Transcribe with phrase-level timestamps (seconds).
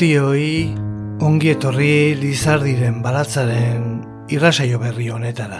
[0.00, 0.72] Guztioi
[1.20, 3.82] ongi etorri Lizardiren balatzaren
[4.32, 5.58] irrasaio berri honetara.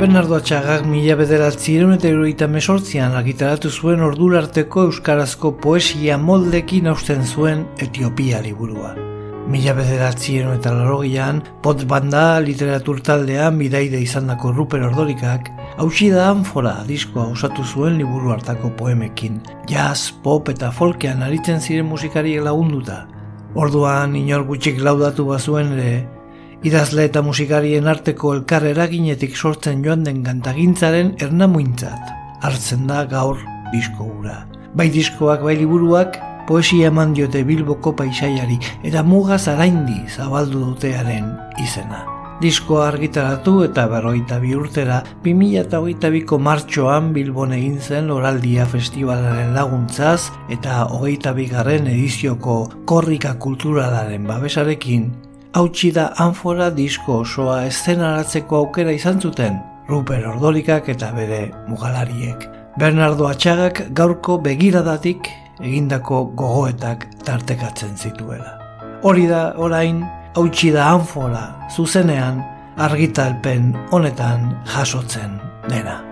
[0.00, 7.68] Bernardo Atxagak mila bederatzi eta eroita mesortzian argitaratu zuen ordularteko euskarazko poesia moldekin hausten zuen
[7.78, 9.07] Etiopia liburua.
[9.48, 15.48] Mila bederatzien eta larogian, pot banda literatur taldean bidaide izan dako Ruper Ordorikak,
[15.80, 19.38] hausi da anfora diskoa osatu zuen liburu hartako poemekin,
[19.70, 23.06] jazz, pop eta folkean aritzen ziren musikariek lagunduta.
[23.56, 26.04] Orduan, inor gutxik laudatu bazuen ere,
[26.68, 32.12] idazle eta musikarien arteko elkar eraginetik sortzen joan den gantagintzaren ernamuintzat,
[32.44, 33.40] hartzen da gaur
[33.72, 34.42] disko gura.
[34.76, 42.06] Bai diskoak, bai liburuak, poesia eman diote bilboko paisaiari eta muga zaraindi zabaldu dutearen izena.
[42.38, 50.84] Diskoa argitaratu eta berroita bi urtera, 2008ko martxoan Bilbon egin zen oraldia festivalaren laguntzaz eta
[50.86, 55.08] hogeita bigarren edizioko korrika kulturalaren babesarekin,
[55.58, 59.58] hautsi da anfora disko osoa eszenaratzeko aukera izan zuten,
[59.88, 62.46] Ruper Ordolikak eta bere mugalariek.
[62.78, 65.26] Bernardo Atxagak gaurko begiradatik
[65.60, 68.58] egindako gogoetak tartekatzen zituela.
[69.02, 70.02] Hori da orain
[70.34, 72.42] hautsi da anfora zuzenean
[72.78, 76.07] argitalpen honetan jasotzen dena.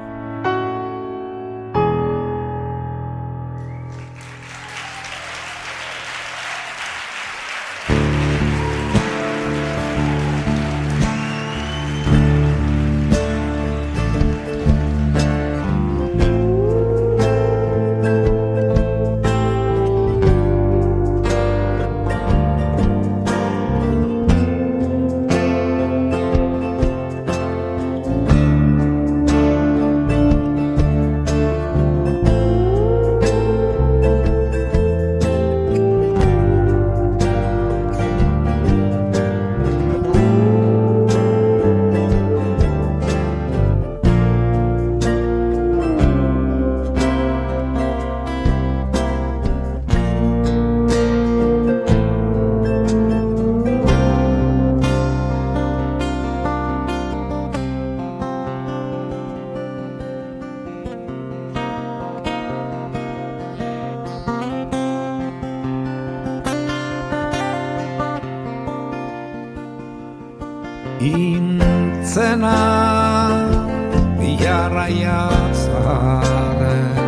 [74.67, 76.99] garraia zaren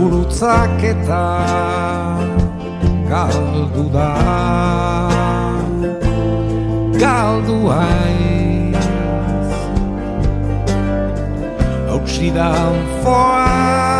[0.00, 1.24] Urutzak eta
[3.08, 4.10] galdu da.
[7.04, 8.84] Galdu haiz.
[11.88, 13.99] Hauksidan foa.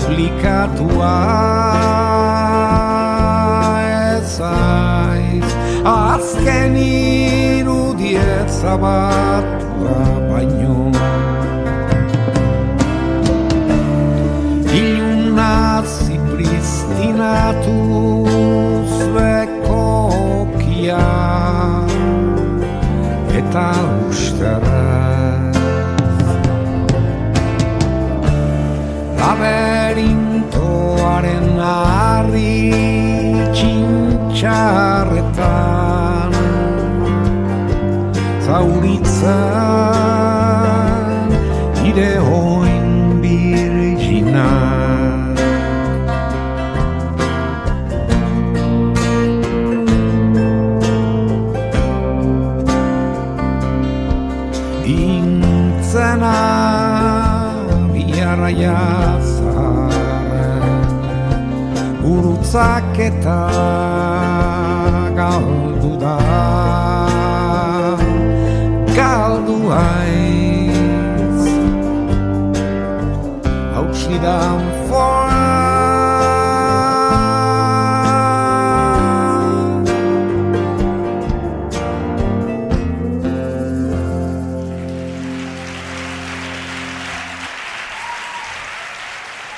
[0.00, 1.16] komplikatua
[4.16, 5.50] ez zaiz
[5.84, 10.00] azken irudiet zabatua
[10.30, 10.90] baino.
[14.80, 17.78] Iluna zipristinatu
[18.96, 19.84] zueko
[20.58, 21.06] kia
[23.38, 23.70] eta
[24.08, 24.69] ustara
[29.30, 32.74] laberintoaren harri
[33.54, 36.34] txintxarretan
[38.46, 39.99] zauritzen
[63.20, 63.38] gozaketa
[65.16, 66.16] galdu da.
[68.96, 71.42] Galdu aiz
[73.74, 74.38] hautsi da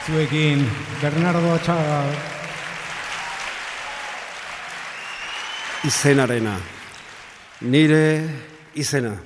[0.06, 0.66] Zuekin,
[1.00, 2.31] Bernardo Atxaga.
[5.82, 6.54] Izenarena,
[7.66, 8.30] nire
[8.78, 9.16] izena.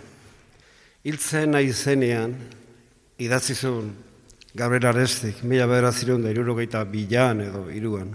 [1.05, 2.33] Hiltzen izenean,
[3.21, 3.91] idatzizun
[4.57, 8.15] Gabriel Arestik, mila behar ziren da irurogeita bilan edo iruan.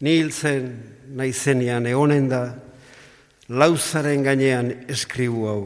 [0.00, 0.70] Ni hiltzen
[1.12, 2.42] naizenean egonen da,
[3.52, 5.62] lauzaren gainean eskribu hau.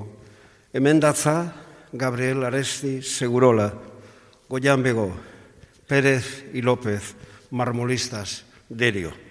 [0.74, 1.36] Hemen datza,
[1.92, 3.70] Gabriel Aresti segurola,
[4.50, 5.12] goian bego,
[5.86, 7.14] Pérez y López,
[7.50, 9.23] marmolistas, derio.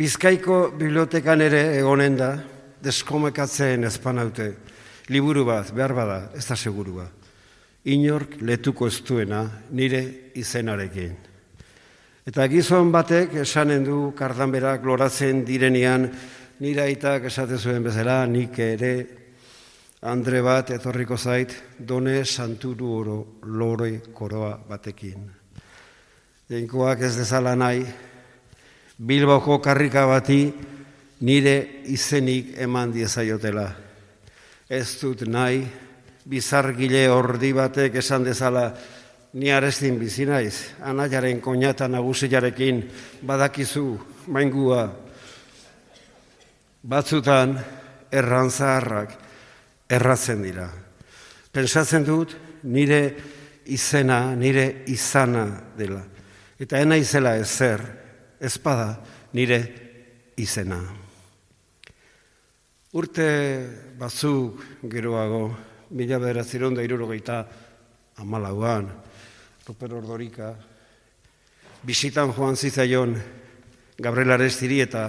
[0.00, 2.30] Bizkaiko bibliotekan ere egonen da,
[2.80, 4.46] deskomekatzen ezpanaute,
[5.12, 7.04] liburu bat, behar bada, ez da segurua.
[7.92, 9.42] Inork letuko ez duena
[9.76, 10.00] nire
[10.40, 11.12] izenarekin.
[12.24, 16.08] Eta gizon batek esanen du kardanberak loratzen direnean,
[16.64, 18.94] nire aitak esate zuen bezala, nik ere
[20.00, 25.26] Andre bat etorriko zait, done santuru oro lore koroa batekin.
[26.48, 27.84] Jainkoak ez dezala nahi,
[29.00, 30.42] Bilboko karrika bati
[31.24, 33.66] nire izenik eman diezaiotela.
[34.68, 35.62] Ez dut nahi,
[36.28, 38.66] bizargile ordi batek esan dezala,
[39.32, 42.82] ni arestin bizi naiz, anaiaren koñata nagusiarekin
[43.26, 43.86] badakizu
[44.28, 44.84] maingua.
[46.82, 47.56] Batzutan
[48.12, 49.16] errantzaharrak
[49.88, 50.68] erratzen dira.
[51.52, 53.02] Pensatzen dut nire
[53.66, 55.46] izena, nire izana
[55.76, 56.02] dela
[56.60, 57.80] eta ena izela ezer,
[58.40, 58.96] ezpada
[59.36, 59.60] nire
[60.40, 60.80] izena.
[62.90, 63.26] Urte
[64.00, 65.44] batzuk geroago,
[65.94, 67.44] mila bederatzen da irurogeita
[68.18, 68.88] amalauan,
[69.66, 70.54] Ruper Ordorika,
[71.86, 73.14] bisitan joan zitzaion
[74.00, 75.04] Gabriel Arestiri eta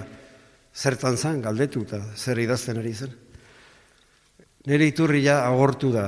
[0.72, 3.12] zertan zan galdetu eta zer idazten ari zen.
[4.66, 6.06] Nire iturria agortu da,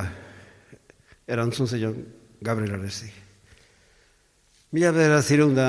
[1.27, 1.97] erantzun zeion
[2.41, 3.23] Gabriel Arestiri.
[4.75, 5.69] Mila bedera zireun da,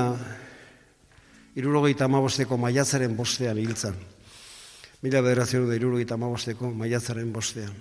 [1.56, 3.96] irurogeita amabosteko maiatzaren bostean hiltzan.
[5.02, 7.76] Mila bedera zireun da, irurogeita amabosteko maiatzaren bostean.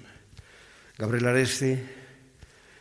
[0.98, 1.74] Gabriel Aresti,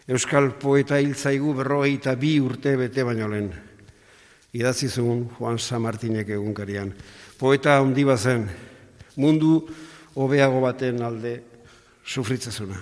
[0.03, 3.47] Euskal poeta hiltzaigu berrogeita bi urte bete baino lehen.
[4.53, 6.91] Idatzi zuen Juan San Martinek egunkarian.
[7.39, 8.43] Poeta handi bazen,
[9.15, 9.63] mundu
[10.19, 11.37] hobeago baten alde
[12.03, 12.81] sufritzezuna.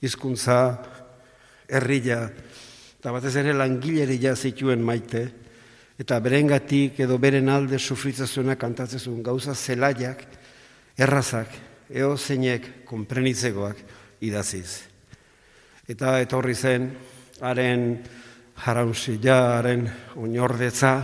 [0.00, 0.56] Hizkuntza,
[1.68, 2.22] herrila,
[3.00, 5.26] eta batez ere langileria zituen maite,
[6.00, 10.22] eta berengatik edo beren alde sufritzazuna kantatzezun gauza zelaiak,
[10.96, 11.52] errazak,
[11.92, 13.82] eo zeinek konprenitzegoak
[14.24, 14.80] idaziz.
[15.84, 16.88] Eta etorri zen,
[17.44, 17.84] haren
[18.64, 19.84] jarausila, haren
[20.16, 20.94] oinordetza,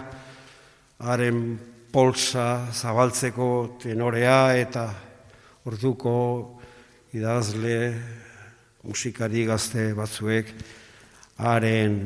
[1.05, 1.43] haren
[1.93, 4.89] polsa zabaltzeko tenorea eta
[5.69, 6.17] orduko
[7.13, 7.79] idazle
[8.87, 10.53] musikari gazte batzuek
[11.37, 11.97] haren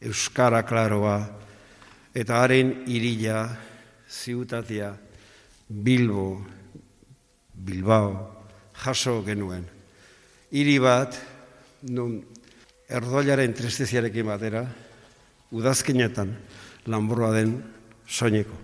[0.00, 1.39] euskara klaroa,
[2.14, 3.44] eta haren irila,
[4.10, 4.94] ziutatia,
[5.68, 6.42] Bilbo,
[7.54, 8.12] Bilbao,
[8.84, 9.64] jaso genuen.
[10.50, 11.14] Hiri bat,
[11.86, 12.18] nun
[12.90, 14.64] erdoilaren tristeziarekin batera,
[15.54, 16.34] udazkinetan
[16.90, 17.56] lanburua den
[18.08, 18.58] soineko.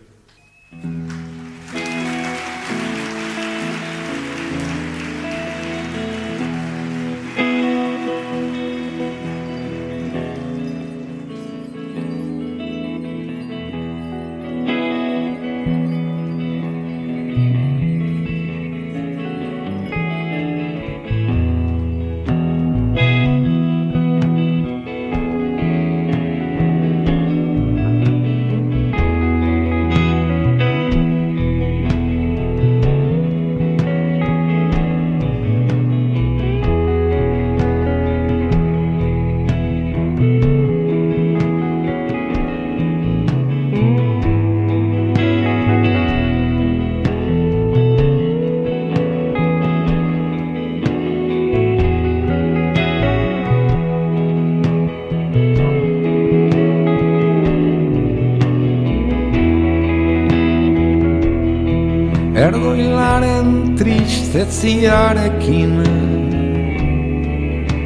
[64.44, 65.74] Ziarekin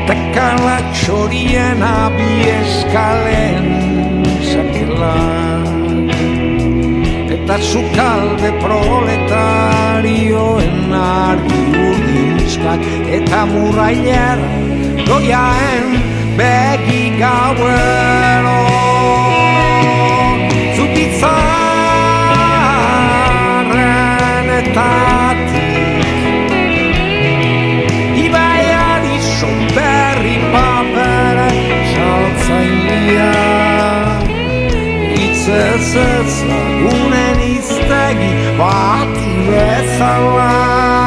[0.07, 3.67] Tekala txorien abi eskalen
[4.51, 5.32] sakela
[7.43, 12.79] Eta sukalde proletarioen argi urdinskak
[13.17, 14.39] Eta murrailer
[15.03, 15.87] goiaen
[16.39, 18.42] begi gauero
[38.13, 41.02] iztegi bati bezala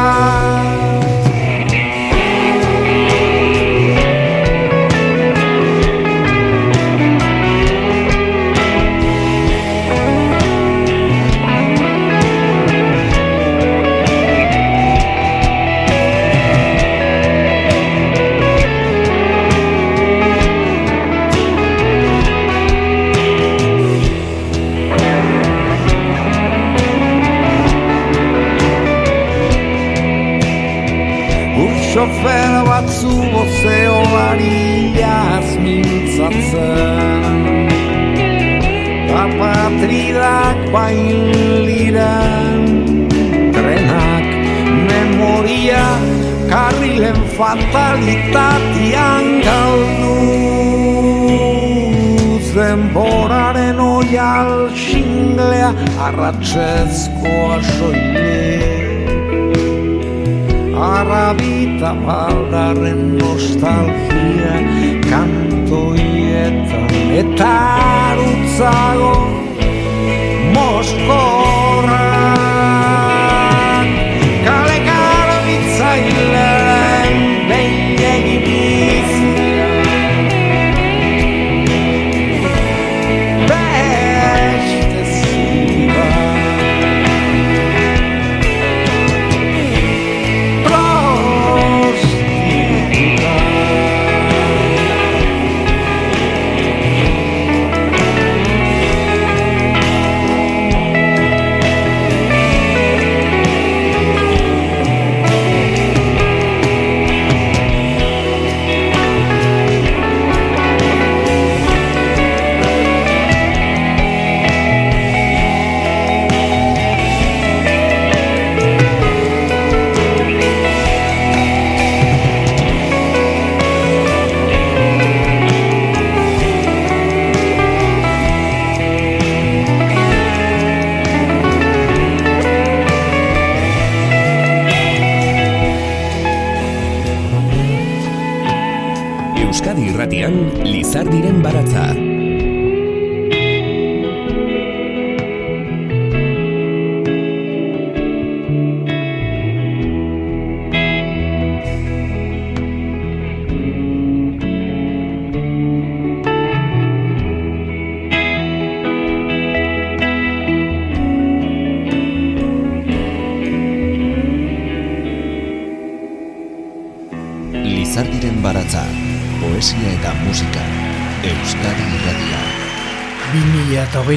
[32.07, 33.99] Sofer batzu bozeo
[34.31, 37.41] ariaz mintzatzen
[39.11, 41.19] Papatrilak bain
[41.67, 42.63] liren
[43.57, 44.29] Trenak
[44.91, 45.89] memoria
[46.53, 50.15] karrilen fatalitatian galdu.
[52.55, 54.55] Zenboraren oial
[54.87, 55.75] xinglea
[56.07, 58.76] arratsezkoa soilik
[60.87, 64.55] Arrabita baldarren nostalgia
[65.11, 66.87] kantoietan
[67.21, 67.53] eta
[68.07, 69.15] arutzago
[70.55, 71.99] moskorrak
[74.47, 76.96] kale garbitzailean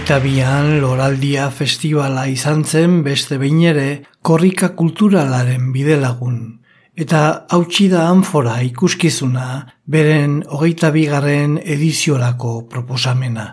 [0.10, 3.89] 2022an Loraldia Festivala izan zen beste behin ere
[4.25, 6.39] korrika kulturalaren bidelagun.
[6.98, 7.20] Eta
[7.54, 13.46] hautsi da anfora ikuskizuna beren hogeita bigarren ediziorako proposamena.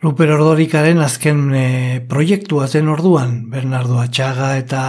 [0.00, 1.66] Ruper Ordorikaren azken e,
[2.08, 4.82] proiektua zen orduan, Bernardo Atxaga eta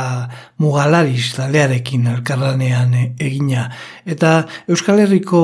[0.62, 3.69] Mugalaris taldearekin elkarlanean egina.
[4.05, 5.41] Eta Euskal Herriko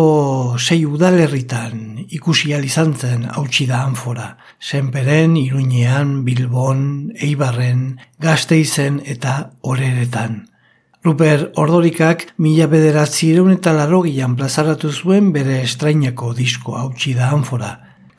[0.59, 4.37] sei udalerritan ikusi izan zen hautsi da anfora.
[4.59, 10.45] Senperen, Iruñean, Bilbon, Eibarren, Gasteizen eta Oreretan.
[11.03, 17.69] Ruper Ordorikak mila bederatzireun eta larogian plazaratu zuen bere estrainako disko hautsi da anfora.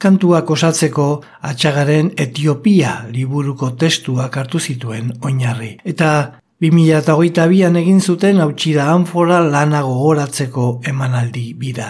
[0.00, 5.74] Kantuak osatzeko atxagaren Etiopia liburuko testuak hartu zituen oinarri.
[5.84, 11.86] Eta 2008an egin zuten hautsi da anfora lana gogoratzeko emanaldi bida.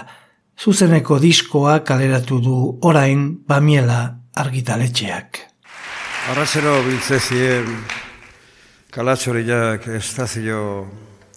[0.54, 3.98] Zuzeneko diskoa kaleratu du orain bamiela
[4.38, 5.40] argitaletxeak.
[6.30, 7.66] Arrazero biltzezien
[8.94, 10.60] kalatxoriak estazio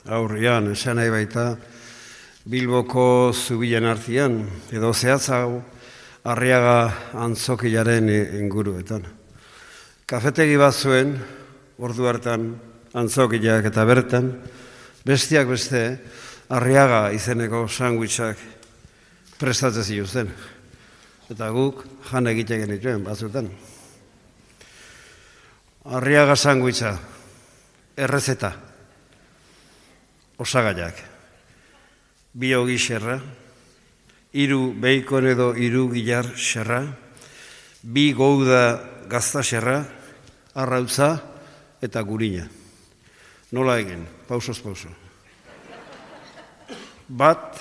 [0.05, 1.55] aurrian, esan nahi baita,
[2.45, 4.35] Bilboko zubilen artian,
[4.69, 5.63] edo zehatzau,
[6.27, 6.75] arriaga
[7.23, 8.11] antzokilaren
[8.43, 9.07] inguruetan.
[10.05, 11.15] Kafetegi bat zuen,
[11.79, 12.51] ordu hartan
[12.93, 14.29] antzokilak eta bertan,
[15.05, 15.83] bestiak beste,
[16.53, 18.37] arriaga izeneko sandwichak
[19.39, 20.29] prestatzen ziuzen.
[21.31, 23.49] Eta guk jan egiten genituen batzutan.
[25.83, 26.93] Arriaga sandwicha,
[27.97, 28.53] errezeta,
[30.39, 31.01] osagaiak,
[32.33, 33.17] bi hogi xerra,
[34.33, 36.85] iru beikon edo iru gilar xerra,
[37.83, 38.63] bi gouda
[39.11, 39.81] gazta xerra,
[40.55, 41.17] arrautza
[41.83, 42.62] eta gurina.
[43.53, 44.89] Nola egin, pausoz pauso.
[47.13, 47.59] Bat,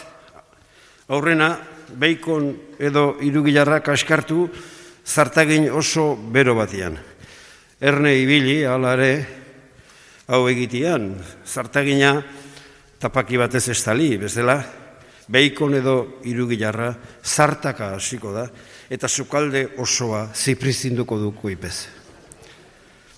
[1.12, 1.50] aurrena,
[2.00, 2.46] beikon
[2.80, 4.46] edo iru gilarra kaskartu,
[5.04, 6.96] zartagin oso bero batian.
[7.82, 9.12] Erne ibili, alare,
[10.32, 11.10] hau egitean,
[11.44, 12.14] zartagina
[13.02, 14.56] tapaki batez estali, bezala,
[15.28, 18.46] beikon edo irugilarra zartaka hasiko da,
[18.88, 21.76] eta sukalde osoa ziprizinduko duko ipez.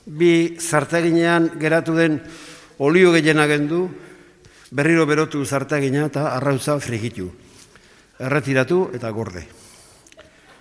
[0.04, 2.18] Bi zartaginean geratu den
[2.78, 3.88] olio gehiena gendu,
[4.70, 7.30] berriro berotu zartagina eta arrautza frigitu.
[8.18, 9.44] Erretiratu eta gorde.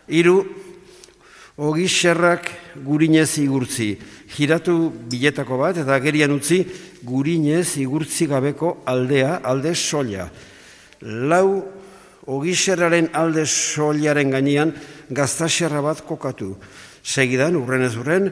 [0.08, 0.38] Hiru
[1.54, 2.47] Ogixerrak
[2.82, 3.91] gurinez igurtzi,
[4.34, 6.63] giratu biletako bat eta gerian utzi
[7.06, 10.26] gurinez igurtzi gabeko aldea, alde solia.
[11.02, 11.62] Lau
[12.26, 14.73] ogixerraren alde soliaren gainean
[15.13, 16.56] gaztaxerra bat kokatu.
[17.04, 18.32] Segidan, urren ez urren,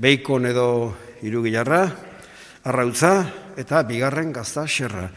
[0.00, 1.82] beikon edo irugilarra,
[2.64, 3.14] arrautza
[3.56, 5.10] eta bigarren gaztaxerra.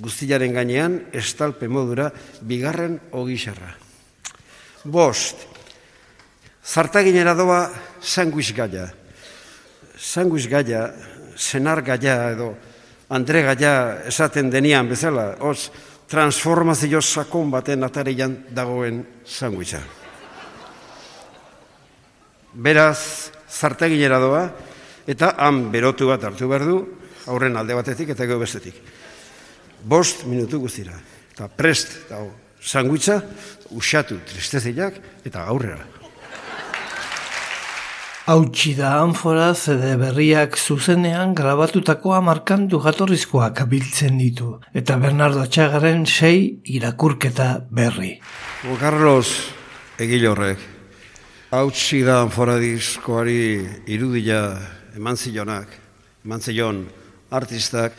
[0.00, 2.08] Guztilaren gainean, estalpe modura,
[2.40, 3.74] bigarren ogixerra.
[4.84, 5.50] Bost,
[6.70, 8.90] Zartaginera doa sanguiz gaia.
[9.96, 10.90] Sanguiz gaia,
[11.36, 12.52] senar gaia edo
[13.10, 13.72] andre gaia
[14.06, 15.70] esaten denian bezala, hoz
[16.10, 19.80] transformazio sakon baten atarian dagoen sanguiza.
[22.54, 24.44] Beraz, zartaginera doa,
[25.10, 26.80] eta han berotu bat hartu behar du,
[27.26, 28.76] aurren alde batetik eta gero bestetik.
[29.82, 30.94] Bost minutu guztira.
[31.34, 32.20] Eta prest, eta
[32.60, 33.20] sanguitza,
[33.72, 35.86] usatu tristeziak eta aurrera.
[38.30, 46.60] Hautsi da anfora zede berriak zuzenean grabatutakoa markantu jatorrizkoak biltzen ditu, eta Bernardo Txagaren sei
[46.76, 48.12] irakurketa berri.
[48.70, 49.32] O Carlos
[49.98, 50.60] Egilorrek,
[51.50, 54.44] hautsi da anfora diskoari irudia
[54.96, 55.68] eman zilonak,
[56.24, 56.84] eman zilon
[57.30, 57.92] artistak,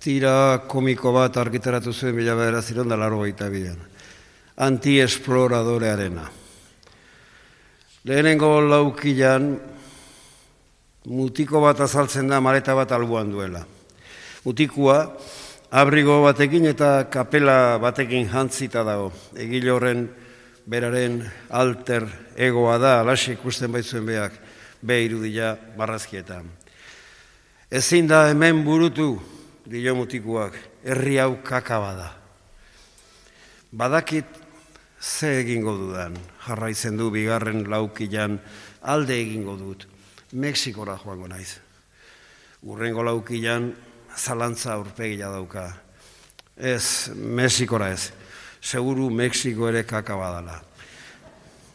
[0.00, 3.78] tira komiko bat argitaratu zuen bila behar ziron da laro gaita bidean.
[4.56, 6.24] Anti-esploradorearena.
[8.04, 9.58] Lehenengo laukilan
[11.06, 13.64] mutiko bat azaltzen da maleta bat albuan duela.
[14.44, 15.02] Mutikua
[15.70, 19.12] abrigo batekin eta kapela batekin jantzita dago.
[19.36, 20.08] Egile horren
[20.68, 22.06] beraren alter
[22.36, 24.34] egoa da, alaxe ikusten baitzuen beak,
[24.82, 26.48] be irudia barrazkietan.
[27.70, 29.18] Ezin da hemen burutu,
[29.66, 32.08] dio mutikuak, herri hau kakaba da.
[33.72, 34.26] Badakit
[35.00, 38.38] ze egingo dudan, jarraitzen du bigarren laukilan
[38.82, 39.86] alde egingo dut.
[40.32, 41.58] Mexikora joango naiz.
[42.62, 43.72] Urrengo laukilan
[44.16, 45.68] zalantza urpegia dauka.
[46.56, 48.10] Ez, Mexikora ez.
[48.60, 50.58] Seguru Mexiko ere kaka badala.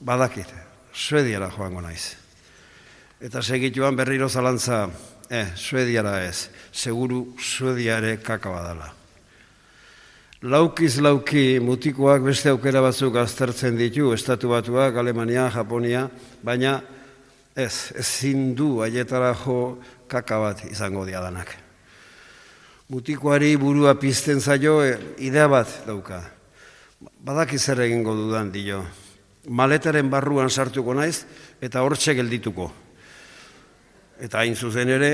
[0.02, 0.50] Badakit,
[0.94, 2.23] Suediara joango naiz.
[3.24, 4.90] Eta segituan berriro zalantza,
[5.30, 6.50] eh, Suediara ez.
[6.72, 8.90] Seguru Suedia ere kaka badala.
[10.44, 16.10] Laukiz lauki mutikoak beste aukera batzuk aztertzen ditu, estatu batuak, Alemania, Japonia,
[16.44, 16.82] baina
[17.56, 19.78] Ez, ezin du aietara jo
[20.10, 21.52] kaka bat izango diadanak.
[22.90, 26.24] Mutikoari burua pizten zaio e, idea bat dauka.
[27.22, 28.82] Badak zer egingo dudan dio.
[29.48, 31.26] Maletaren barruan sartuko naiz
[31.62, 32.72] eta hortxe geldituko.
[34.24, 35.12] Eta hain zuzen ere,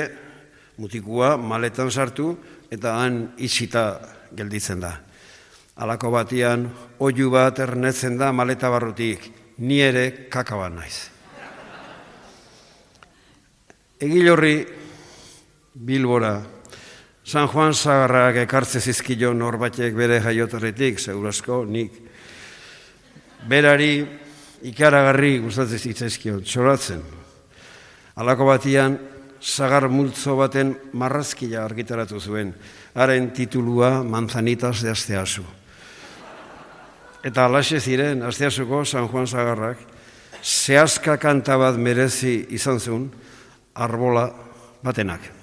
[0.78, 2.32] mutikua maletan sartu
[2.72, 3.86] eta han itxita
[4.38, 4.94] gelditzen da.
[5.80, 6.68] Alako batian,
[7.00, 9.26] oiu bat ernetzen da maleta barrutik,
[9.66, 11.10] ni ere kakaban naiz.
[14.00, 14.56] Egilorri
[15.74, 16.38] Bilbora
[17.30, 22.00] San Juan Zagarrak ekartze zizkio norbatek bere jaiotarretik, segurasko, nik.
[23.46, 23.92] Berari
[24.66, 27.19] ikaragarri gustatzen zitzaizkion, txoratzen.
[28.20, 28.98] Alako batian,
[29.40, 32.52] sagar multzo baten marrazkia argitaratu zuen,
[32.92, 35.46] haren titulua manzanitas de asteasu.
[37.24, 39.80] Eta alaxe ziren, asteasuko San Juan Zagarrak,
[40.44, 43.10] zehazka kanta bat merezi izan zuen,
[43.76, 44.28] arbola
[44.84, 45.39] batenak.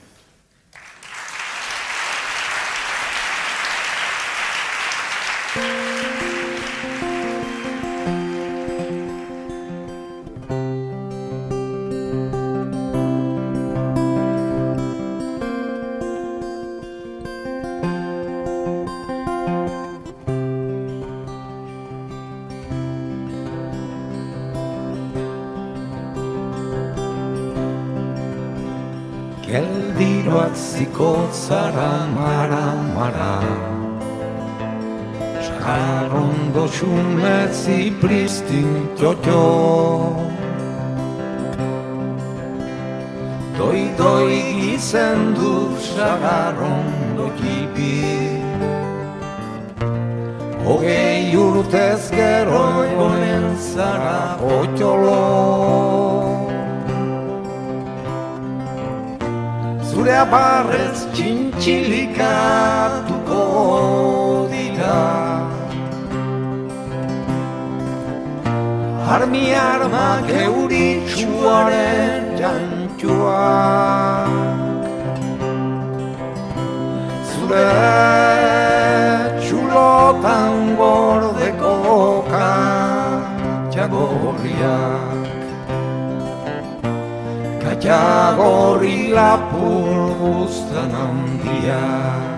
[33.06, 33.40] Mara mara
[35.46, 39.42] Sagarrondo xumetzi pristin txotxo
[43.58, 45.52] Doi doi gizen du
[45.90, 47.94] sagarrondo jipi
[50.66, 54.20] Hogei urtez gero egonen zara
[54.56, 55.22] otxolo
[60.06, 61.06] zure aparrez
[61.66, 63.42] txintxilikatuko
[64.52, 64.98] dira
[69.14, 73.42] Armi armak euritxuaren jantxua
[77.32, 77.66] Zure
[79.42, 81.74] txulotan gordeko
[82.30, 85.26] katxagorriak.
[87.66, 88.98] Katxagorri
[90.16, 92.35] lapur guztan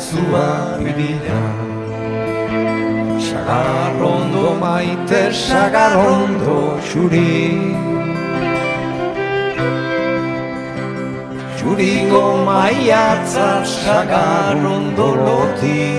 [0.00, 1.42] zaizua bidea
[3.20, 7.80] Sagarrondo maite, sagarrondo xuri
[11.56, 15.92] Xurigo maiatza, sagarrondo loti.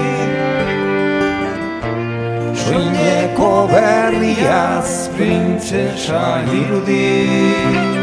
[2.61, 8.00] Soineko berriaz, printzesa irudi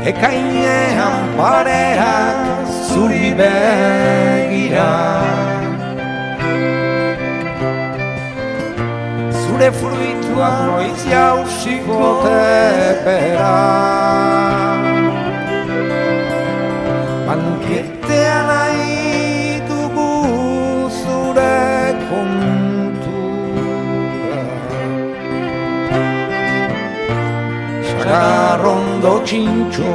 [0.00, 4.88] Ekainean pareak zuri begira.
[9.40, 13.56] Zure fruitua noiz jausiko tepera
[28.10, 29.90] Sagarrondo txintxo,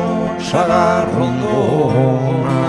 [0.49, 1.55] sagarrondo
[2.03, 2.64] ona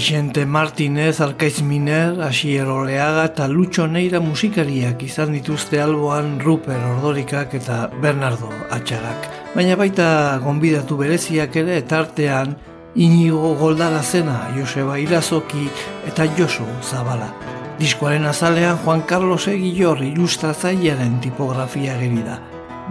[0.00, 7.52] Vicente Martinez, Arkaiz Miner, Asier Oleaga eta Lucho Neira musikariak izan dituzte alboan Ruper Ordorikak
[7.58, 9.28] eta Bernardo Atxagak.
[9.52, 10.06] Baina baita
[10.40, 12.56] gonbidatu bereziak ere eta artean
[12.96, 15.68] Inigo Goldala zena, Joseba Irazoki
[16.08, 17.28] eta Josu Zabala.
[17.76, 22.40] Diskoaren azalean Juan Carlos Egillor ilustratzailearen tipografia geri da.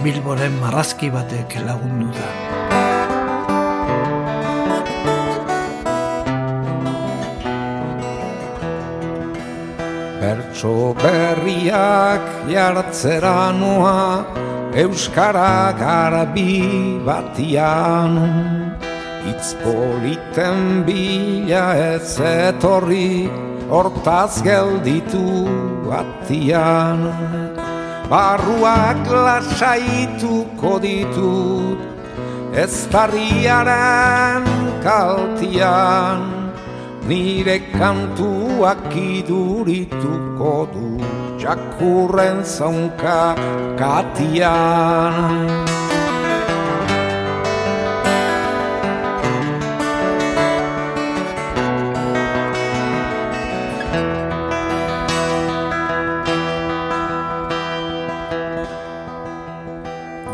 [0.06, 2.59] Bilboren marrazki batek lagunduta.
[10.60, 14.28] Bertso berriak jartzera noa
[14.76, 18.20] Euskara garbi batian.
[19.24, 23.32] Itz politen bila ez etorri
[23.72, 25.48] Hortaz gelditu
[25.88, 27.08] batian.
[28.12, 31.80] Barruak lasaituko ditut
[32.52, 34.44] Ez tarriaren
[34.84, 36.39] kaltian
[37.10, 40.90] nire kantuak idurituko du
[41.42, 43.34] jakurren zaunka
[43.80, 45.50] katian.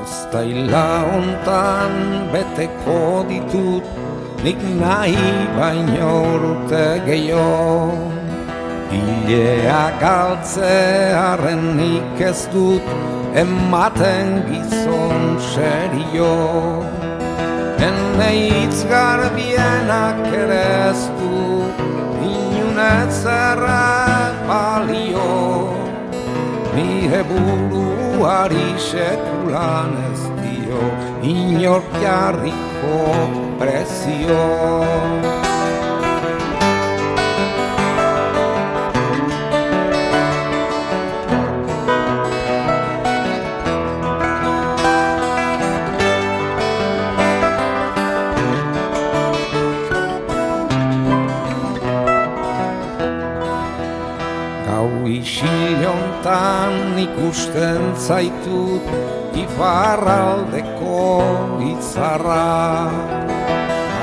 [0.03, 1.93] Uztaila ontan
[2.35, 3.94] beteko ditut
[4.45, 8.11] nik nahi baino urte gehiago.
[8.97, 12.91] Ilea galtzearen nik ez dut
[13.43, 16.35] ematen gizon serio.
[17.81, 21.33] Hene hitz garbienak ere ez du
[22.29, 23.17] inunez
[24.51, 25.33] balio.
[26.77, 30.34] Nire buruari sekulan ez
[30.75, 30.91] dio
[31.23, 32.97] inork jarriko
[33.59, 34.43] prezio
[54.65, 60.99] Gau isiliontan ikusten zaitut Ifarraldeko
[61.59, 62.87] izarra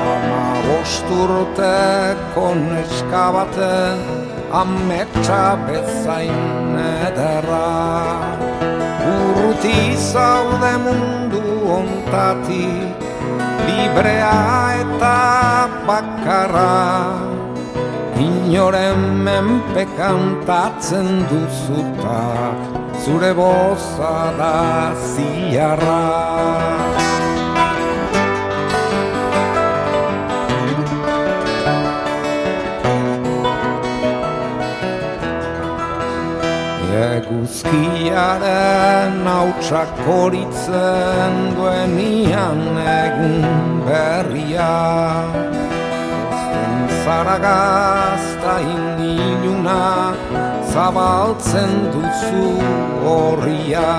[0.05, 4.03] Ama bosturteko neska baten
[4.53, 7.73] Ametsa bezain ederra.
[9.09, 11.41] Urruti zaude mundu
[11.79, 13.01] ontatik
[13.65, 14.37] Librea
[14.83, 15.17] eta
[15.89, 16.77] bakarra.
[18.21, 22.21] Inoren menpe kantatzen duzuta
[23.05, 26.03] Zure boza da ziarra.
[37.13, 44.71] Eguzkiaren hautsak horitzen duen ian egun berria
[47.05, 49.81] Zara gazta iniluna
[50.73, 52.49] zabaltzen duzu
[53.05, 53.91] horria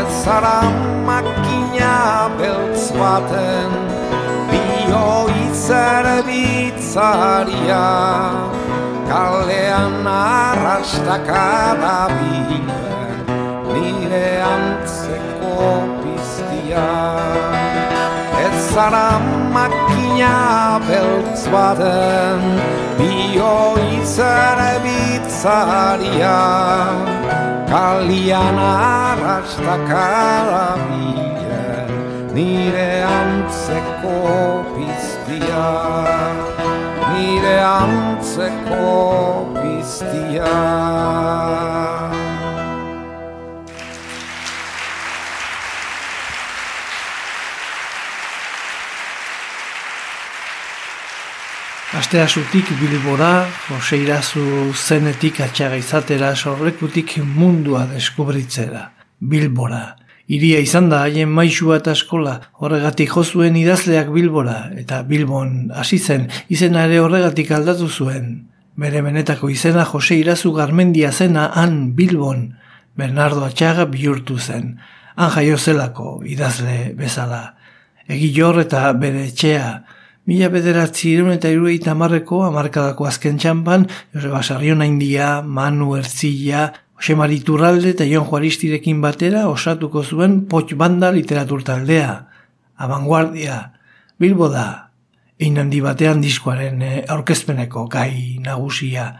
[0.00, 0.60] Ez zara
[1.06, 1.94] makina
[2.38, 3.70] beltz baten
[4.50, 5.04] bio
[6.84, 7.86] bitzaria.
[9.08, 12.66] Kalean arrastakara bilen
[13.72, 15.70] nire antzeko
[16.02, 16.88] piztia.
[18.44, 19.08] Ez zara
[19.56, 20.36] makina
[20.86, 22.40] beltz baten
[22.98, 23.56] bio
[24.84, 26.40] bitzaria
[27.70, 31.90] Kalian arrastakara bilen
[32.34, 34.18] nire antzeko
[34.74, 35.68] piztia
[37.14, 40.54] nire antzeko piztia.
[52.14, 58.84] Astea zutik bilbora, Jose Irazu zenetik atxaga izatera sorrekutik mundua deskubritzera.
[59.18, 59.96] Bilbora.
[60.30, 66.28] Iria izan da haien maixua eta eskola, horregatik jozuen idazleak bilbora, eta bilbon hasi zen,
[66.46, 68.30] izena ere horregatik aldatu zuen.
[68.78, 72.52] Bere benetako izena Jose Irazu Garmendia zena han bilbon,
[72.94, 74.76] Bernardo Atxaga bihurtu zen.
[75.16, 77.42] Han jaio zelako idazle bezala.
[78.06, 79.66] Egi jor eta bere etxea,
[80.24, 83.82] Mila bederatzi irun eta irueita amarreko amarkadako azken txampan,
[84.14, 91.12] Joseba Sarriona India, Manu Erzilla, Jose Mariturralde eta Jon Juaristirekin batera osatuko zuen Poch Banda
[91.12, 92.14] literatur taldea.
[92.80, 93.58] Abanguardia,
[94.18, 94.88] Bilbo da,
[95.36, 96.80] egin handi batean diskoaren
[97.12, 99.10] aurkezpeneko gai nagusia.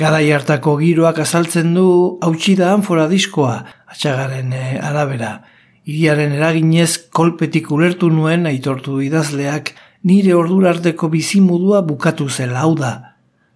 [0.00, 1.88] Garai hartako giroak azaltzen du
[2.24, 3.58] hautsi da anfora diskoa,
[3.92, 5.42] atxagaren arabera.
[5.84, 12.92] Iriaren eraginez kolpetik ulertu nuen aitortu idazleak nire ordurarteko bizimudua bukatu zela hau da.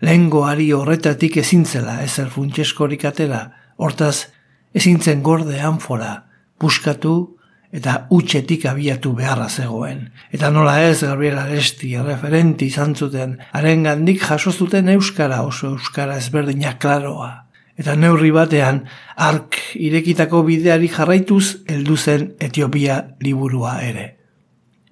[0.01, 3.43] Lehengoari horretatik ezintzela ezer funtseskorik atera,
[3.77, 4.31] hortaz
[4.75, 6.25] ezintzen gorde anfora,
[6.61, 7.15] buskatu
[7.71, 10.09] eta utxetik abiatu beharra zegoen.
[10.35, 16.81] Eta nola ez Gabriel Aresti referenti izan zuten, haren gandik jasozuten euskara oso euskara ezberdinak
[16.83, 17.31] klaroa.
[17.81, 18.83] Eta neurri batean,
[19.17, 24.07] ark irekitako bideari jarraituz heldu zen Etiopia liburua ere.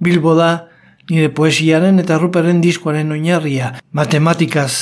[0.00, 0.68] Bilbo da,
[1.10, 4.72] nire poesiaren eta ruperen diskoaren oinarria, matematikaz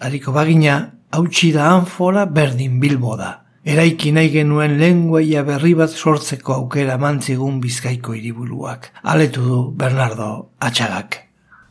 [0.00, 0.78] hariko bagina,
[1.10, 3.36] hautsi da anfora berdin Bilbo da
[3.68, 8.90] eraiki nahi genuen lenguaia berri bat sortzeko aukera mantzigun bizkaiko hiriburuak.
[9.02, 11.18] Aletu du Bernardo Atxagak.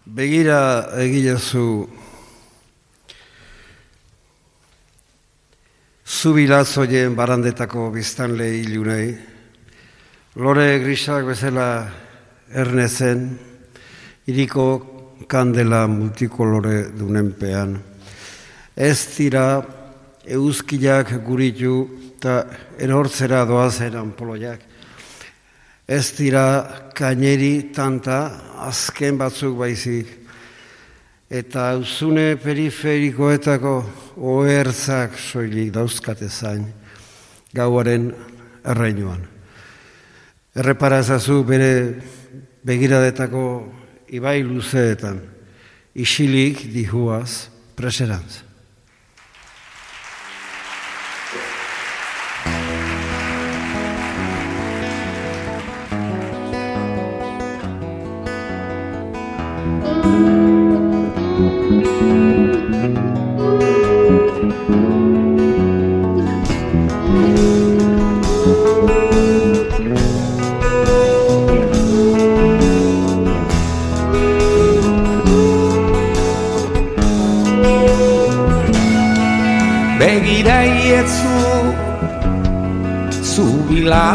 [0.06, 0.60] Begira
[1.02, 1.88] egilezu
[6.08, 9.18] zubilatzoien barandetako biztanle ilunei,
[10.38, 11.68] lore grisak bezala
[12.54, 13.26] ernezen,
[14.28, 14.68] iriko
[15.28, 17.78] kandela multikolore dunenpean.
[18.76, 19.64] Ez dira
[20.28, 21.88] euskilak guritu
[22.18, 22.44] eta
[22.80, 24.60] erortzera doazen anpoloiak.
[25.88, 26.46] Ez dira
[26.94, 28.20] kaineri tanta
[28.68, 30.08] azken batzuk baizik.
[31.28, 33.74] Eta uzune periferikoetako
[34.18, 36.68] oertzak soilik dauzkate zain
[37.56, 38.12] gauaren
[38.68, 39.24] erreinuan.
[40.56, 41.72] Errepara ezazu bere
[42.68, 43.44] begiradetako
[44.10, 45.20] ibai luzeetan,
[45.96, 48.47] isilik dihuaz preserantz.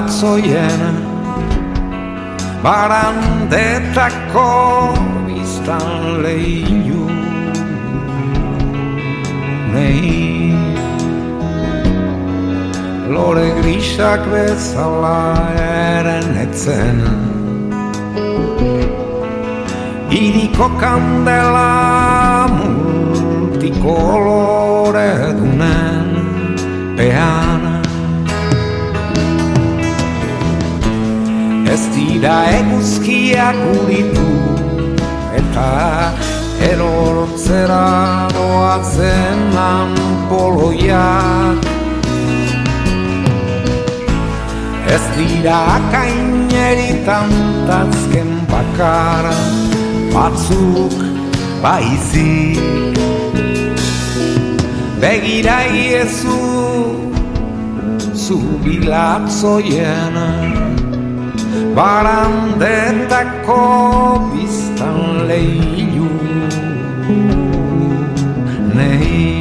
[0.09, 0.97] Zoien
[2.63, 4.49] barandetako
[5.27, 7.07] biztan lehiu
[9.73, 10.53] nei
[13.09, 15.23] lore grisak bezala
[15.57, 16.99] eren etzen.
[20.13, 21.73] Iriko kandela
[22.57, 26.09] multikolore dunen
[26.97, 27.42] pean
[32.23, 34.31] dira eguzkiak uritu
[35.35, 36.15] eta
[36.71, 41.59] erortzera doatzen anpoloiak
[44.95, 49.39] Ez dira akaineri tantazken bakara
[50.15, 50.97] batzuk
[51.63, 52.97] baizik.
[55.03, 56.41] Begira iezu
[58.15, 60.22] zubilatzoienak
[61.77, 63.61] barandetako
[64.33, 66.09] biztan lehilu
[68.77, 69.41] nei.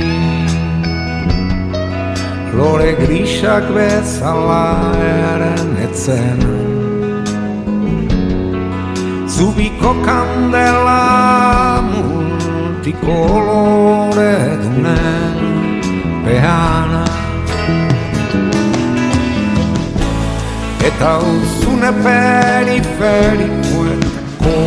[2.57, 4.65] Lore grisak bezala
[5.07, 6.39] eren etzen
[9.35, 11.03] zubiko kandela
[11.91, 15.37] multikolore dunen
[16.25, 17.03] behana
[20.91, 24.57] eta uzune periferikoetako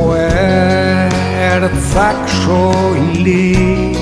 [0.00, 3.96] oertzak soilik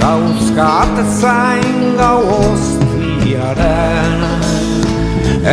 [0.00, 4.18] Gauzkat zain gau ostiaren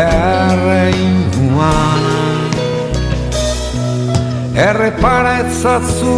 [0.06, 2.04] erreinuan
[4.70, 6.16] Erreparetzatzu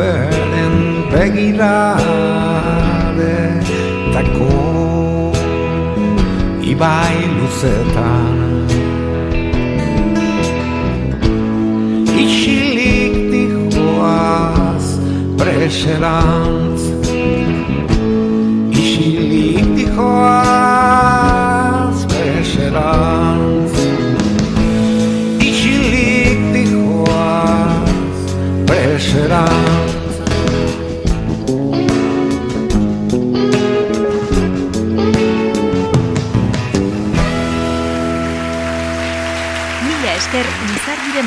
[0.00, 0.76] beren
[1.12, 2.79] begirade
[4.20, 5.32] Tako
[6.60, 8.36] ibai luzetan.
[12.20, 14.86] Isilik dihoaz
[15.40, 16.82] preserantz
[18.76, 21.18] Isilik dihoaz
[22.12, 23.74] preserantz
[25.40, 28.20] Isilik dihoaz
[28.68, 29.49] preserantz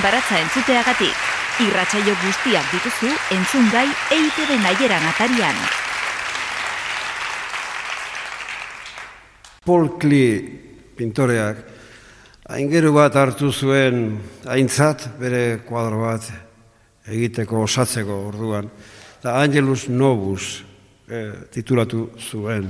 [0.03, 1.15] baratza entzuteagatik.
[1.63, 5.59] Irratsaio guztiak dituzu entzun gai EITB naieran atarian.
[9.63, 10.41] Paul Klee
[10.97, 11.61] pintoreak
[12.51, 14.17] aingeru bat hartu zuen
[14.51, 16.27] aintzat bere kuadro bat
[17.07, 18.67] egiteko osatzeko orduan.
[19.21, 20.65] Eta Angelus Novus
[21.07, 22.67] eh, titulatu zuen.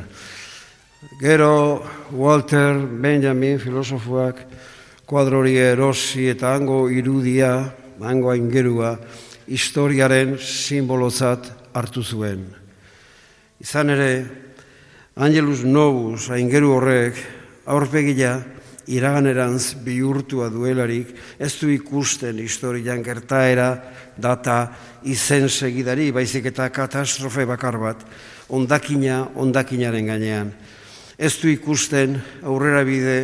[1.20, 1.82] Gero
[2.12, 4.46] Walter Benjamin filosofoak
[5.06, 8.96] kuadrori erosi eta hango irudia, hango aingerua,
[9.48, 12.46] historiaren simbolozat hartu zuen.
[13.60, 14.12] Izan ere,
[15.16, 17.20] Angelus Novus aingeru horrek
[17.70, 18.40] aurpegila
[18.90, 23.70] iraganerantz bihurtua duelarik ez du ikusten historian gertaera
[24.18, 24.74] data
[25.08, 28.02] izen segidari baizik eta katastrofe bakar bat
[28.50, 30.52] ondakina ondakinaren gainean
[31.18, 33.18] ez du ikusten aurrera bide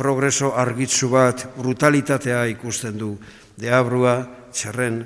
[0.00, 3.12] progreso argitzu bat brutalitatea ikusten du
[3.60, 4.16] deabrua
[4.48, 5.02] txerren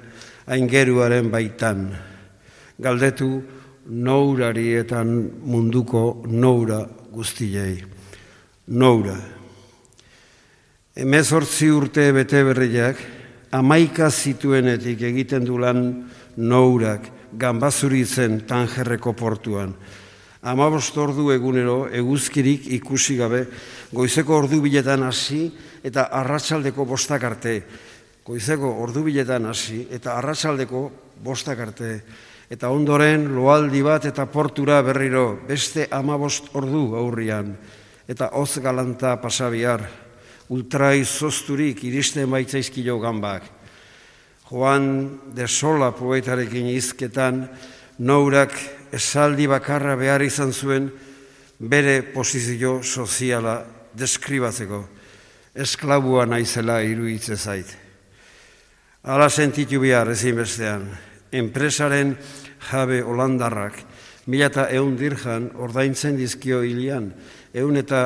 [0.46, 1.88] aingeruaren baitan
[2.78, 3.42] galdetu
[3.86, 5.10] nourarietan
[5.44, 6.80] munduko noura
[7.12, 7.82] guztiei.
[8.66, 9.16] Noura.
[10.96, 13.00] Hemezortzi urte bete berriak,
[13.52, 15.82] amaika zituenetik egiten du lan
[16.36, 19.74] nourak, gambazuritzen tanjerreko portuan.
[20.44, 23.46] Amabost ordu egunero, eguzkirik ikusi gabe,
[23.92, 25.46] goizeko ordu biletan hasi
[25.84, 27.54] eta arratsaldeko bostak arte.
[28.24, 30.84] Goizeko ordu biletan hasi eta arratsaldeko
[31.24, 31.90] bostak arte
[32.50, 37.54] eta ondoren loaldi bat eta portura berriro beste amabost ordu aurrian,
[38.08, 39.82] eta hoz galanta pasabiar,
[40.52, 43.48] ultrai zozturik iristen baitzaizkilo gambak.
[44.50, 47.46] Joan de Sola poetarekin izketan,
[47.98, 48.52] nourak
[48.94, 50.88] esaldi bakarra behar izan zuen
[51.58, 53.58] bere posizio soziala
[53.94, 54.80] deskribatzeko,
[55.54, 57.68] esklabua naizela iruitze zait.
[59.04, 60.86] Ala sentitu behar ezin bestean,
[61.34, 62.14] enpresaren
[62.70, 63.76] jabe holandarrak,
[64.26, 67.10] mila eta eun dirjan ordaintzen dizkio hilian,
[67.52, 68.04] eun eta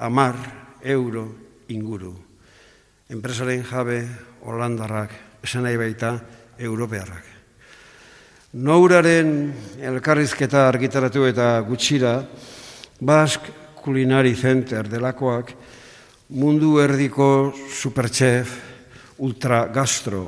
[0.00, 0.38] amar
[0.82, 1.26] euro
[1.68, 2.14] inguru.
[3.10, 4.00] Enpresaren jabe
[4.46, 5.12] holandarrak,
[5.44, 6.14] esan nahi baita,
[6.58, 7.29] europearrak.
[8.50, 12.16] Nouraren elkarrizketa argitaratu eta gutxira,
[12.98, 13.46] Bask
[13.78, 15.52] Culinary Center delakoak,
[16.34, 18.56] mundu erdiko superchef,
[19.22, 20.24] ultra gastro,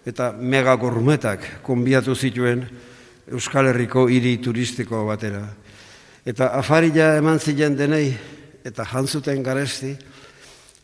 [0.00, 2.64] eta mega gormetak konbiatu zituen
[3.28, 5.44] Euskal Herriko hiri turistiko batera.
[6.24, 8.14] Eta afarila eman ziren denei,
[8.64, 9.92] eta jantzuten garesti,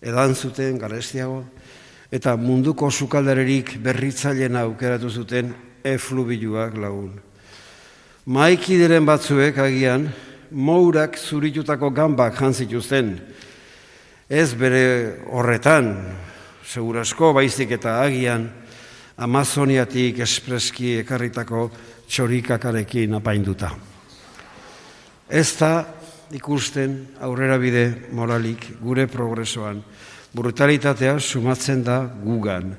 [0.04, 1.46] edan zuten garestiago,
[2.12, 5.54] eta munduko sukaldarerik berritzailen aukeratu zuten
[5.84, 7.12] eflubiluak lagun.
[8.24, 10.08] Maikideren batzuek agian,
[10.50, 13.18] mourak zuritutako gambak jantzituzten,
[14.28, 14.84] ez bere
[15.28, 15.92] horretan,
[16.64, 18.50] segurasko baizik eta agian,
[19.14, 21.68] Amazoniatik espreski ekarritako
[22.10, 23.68] txorikakarekin apainduta.
[25.30, 25.84] Ez da
[26.34, 29.78] ikusten aurrera bide moralik gure progresoan,
[30.34, 32.74] brutalitatea sumatzen da gugan,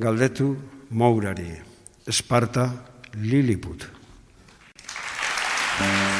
[0.00, 0.54] galdetu
[0.88, 1.52] mourari,
[2.06, 2.70] Esparta
[3.14, 3.90] Lilliput.
[5.80, 6.13] Mm.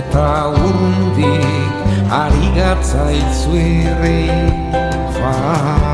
[0.00, 1.74] Eta urrundik
[2.20, 4.22] ari gatzaitzu irri
[5.16, 5.93] fara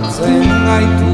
[0.00, 1.10] gorrotatzen gaitu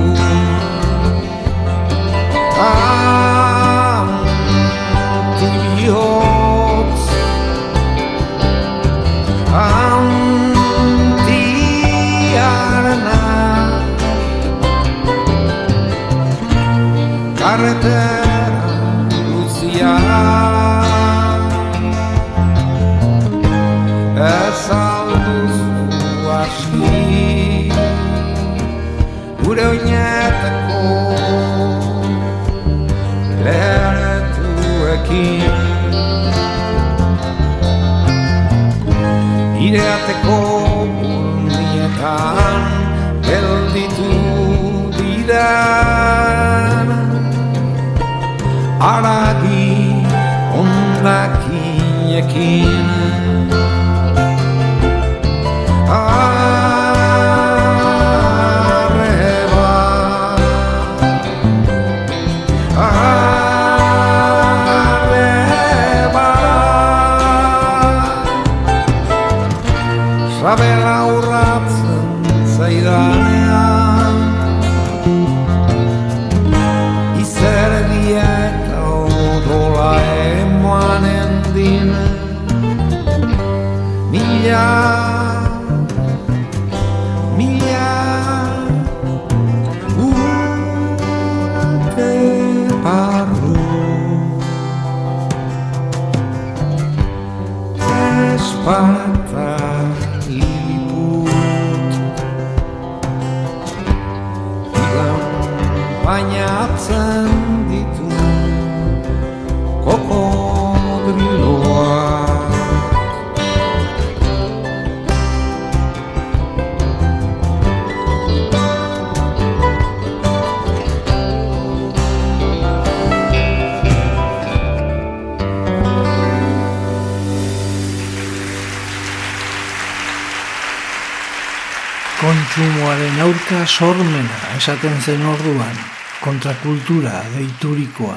[134.66, 135.76] esaten zen orduan,
[136.24, 138.16] kontrakultura deiturikoa.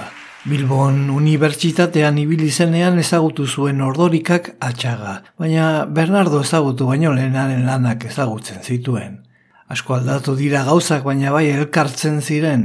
[0.50, 8.64] Bilbon unibertsitatean ibili zenean ezagutu zuen ordorikak atxaga, baina Bernardo ezagutu baino lehenaren lanak ezagutzen
[8.66, 9.20] zituen.
[9.70, 12.64] Asko aldatu dira gauzak, baina bai elkartzen ziren,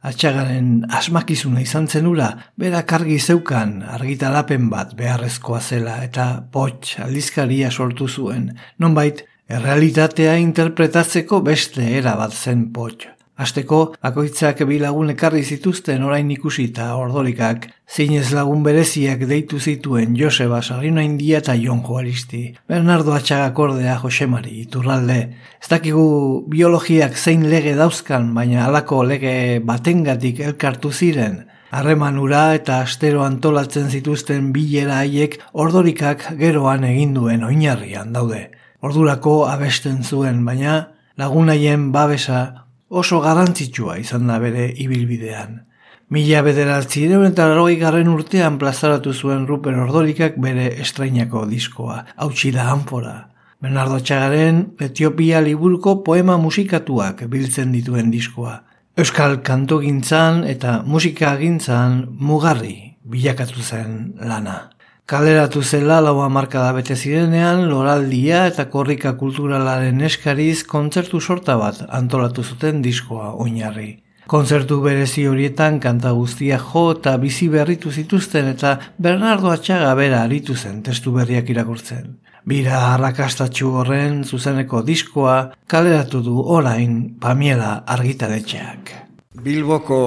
[0.00, 8.08] atxagaren asmakizuna izan zenura, berak argi zeukan argitarapen bat beharrezkoa zela eta potx aldizkaria sortu
[8.08, 13.15] zuen, nonbait errealitatea interpretatzeko beste era bat zen potx.
[13.36, 20.62] Azteko, bakoitzak bi lagun ekarri zituzten orain ikusita ordorikak, zinez lagun bereziak deitu zituen Joseba
[20.62, 22.54] Sarino India eta Jon Juaristi.
[22.66, 25.18] Bernardo Atxagak ordea Josemari, iturralde.
[25.60, 26.06] Ez dakigu
[26.48, 31.42] biologiak zein lege dauzkan, baina halako lege batengatik elkartu ziren.
[31.76, 38.46] Harremanura eta astero antolatzen zituzten bilera haiek ordorikak geroan egin duen oinarrian daude.
[38.80, 40.86] Ordurako abesten zuen, baina
[41.20, 45.62] lagunaien babesa oso garrantzitsua izan da bere ibilbidean.
[46.10, 52.70] Mila bederatzi eta larogei garren urtean plazaratu zuen Ruper Ordorikak bere estrainako diskoa, hautsi da
[52.70, 53.28] hanfora.
[53.60, 58.60] Bernardo Txagaren Etiopia liburuko poema musikatuak biltzen dituen diskoa.
[58.96, 64.75] Euskal kantogintzan eta musikagintzan mugarri bilakatu zen lana.
[65.06, 72.42] Kaleratu zela lau hamarkada bete zirenean, loraldia eta korrika kulturalaren eskariz kontzertu sorta bat antolatu
[72.42, 73.86] zuten diskoa oinarri.
[74.26, 80.56] Kontzertu berezi horietan kanta guztia jo eta bizi berritu zituzten eta Bernardo Atxaga bera aritu
[80.56, 82.16] zen testu berriak irakurtzen.
[82.42, 88.96] Bira arrakastatxu horren zuzeneko diskoa kaleratu du orain Pamiela argitaletxeak.
[89.38, 89.98] Bilboko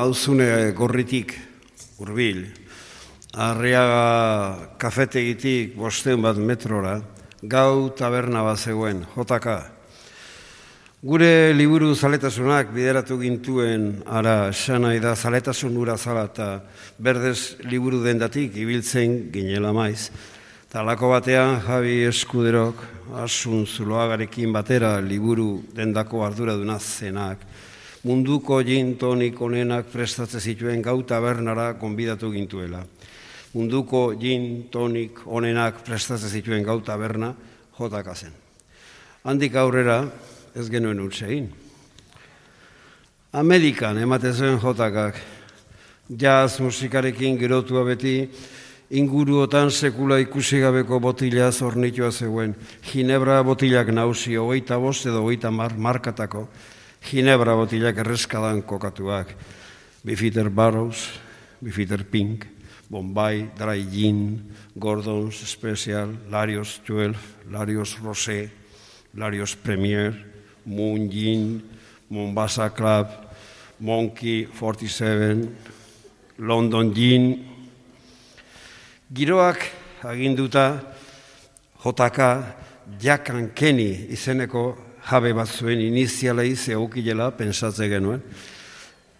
[0.00, 1.42] hauzune gorritik,
[2.00, 2.46] urbil,
[3.36, 6.94] Arriaga kafetegitik bosten bat metrora,
[7.44, 9.58] gau taberna bat zegoen, jotaka.
[11.04, 16.48] Gure liburu zaletasunak bideratu gintuen ara sanai da zaletasun ura zala eta
[16.96, 20.08] berdez liburu dendatik ibiltzen ginela maiz.
[20.72, 22.80] Talako batean Javi Eskuderok
[23.20, 27.44] asun zuloagarekin batera liburu dendako arduraduna zenak.
[28.02, 32.86] Munduko gin tonik onenak prestatze zituen gau tabernara konbidatu gintuela
[33.56, 37.32] munduko gin tonik onenak prestatzen zituen gau taberna
[37.78, 38.34] jotaka zen.
[39.24, 40.02] Handik aurrera
[40.54, 41.48] ez genuen utzein.
[43.32, 45.16] Amerikan ematen zuen jotakak
[46.08, 48.28] jazz musikarekin gerotua beti
[48.90, 52.54] inguruotan sekula ikusi gabeko botila zornitua zegoen.
[52.84, 56.46] Ginebra botilak nausi, hogeita bost edo hogeita mar, markatako.
[57.08, 59.32] Ginebra botilak erreskadan kokatuak.
[60.04, 61.08] Bifiter Barrows,
[61.60, 62.46] Bifiter Pink,
[62.88, 64.40] Bombay, Dry Gin,
[64.78, 67.16] Gordon's Special, Larios 12,
[67.50, 68.50] Larios Rosé,
[69.14, 70.14] Larios Premier,
[70.64, 71.62] Moon Gin,
[72.08, 73.08] Mombasa Club,
[73.80, 75.48] Monkey 47,
[76.38, 77.44] London Gin.
[79.12, 79.58] Giroak
[80.02, 80.82] aginduta
[81.82, 82.18] JK
[83.00, 84.76] Jakan Kenny izeneko
[85.06, 88.22] jabe bat zuen inizialei zeukilela pensatze genuen.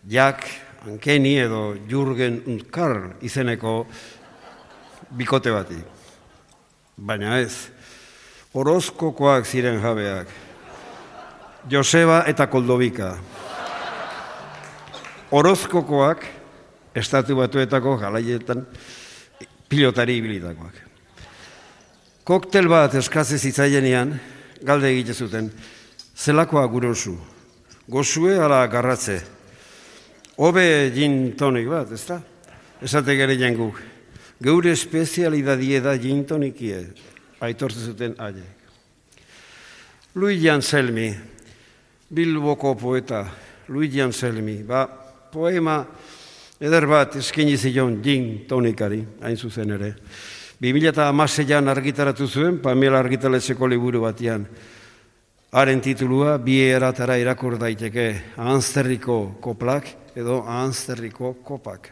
[0.06, 3.88] Jack Ankeni edo Jurgen und Karl izeneko
[5.18, 5.78] bikote bati.
[6.96, 7.72] Baina ez,
[8.54, 10.30] orozkokoak ziren jabeak.
[11.70, 13.16] Joseba eta Koldobika.
[15.34, 16.22] Orozkokoak,
[16.94, 18.62] estatu batuetako galaietan,
[19.68, 20.82] pilotari ibilitakoak.
[22.26, 24.14] Koktel bat eskaze zitzaienean,
[24.62, 25.50] galde egite zuten,
[26.14, 27.18] zelakoa gurosu,
[27.90, 29.24] gozue ala garratze,
[30.36, 32.18] Obe gin tonik bat, ez da?
[32.84, 33.78] Esate gere jenguk.
[34.42, 36.82] Geure espezialidadie da gin tonikie,
[37.40, 38.52] aitortzen zuten aiek.
[40.16, 41.08] Luigi Anselmi,
[42.12, 43.24] Bilboko poeta,
[43.68, 44.84] Luigi Anselmi, ba,
[45.32, 45.78] poema
[46.60, 49.94] eder bat eskini zion gin tonikari, hain zuzen ere.
[50.60, 54.44] 2006an argitaratu zuen, Pamela argitaletzeko liburu batean.
[55.56, 61.86] Haren titulua, bi eratara irakor daiteke, anzterriko koplak, edo ahanzterriko kopak.